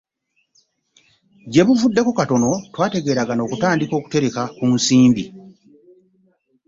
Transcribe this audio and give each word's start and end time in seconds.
Gye 1.51 1.63
buvuddeko 1.67 2.11
katono 2.19 2.51
twategeeragana 2.73 3.41
okutandika 3.43 3.93
okutereka 3.99 4.41
ku 4.57 4.63
nsimbi. 4.75 5.23